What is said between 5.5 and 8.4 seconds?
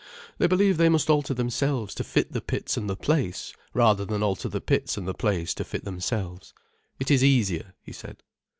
to fit themselves. It is easier," he said.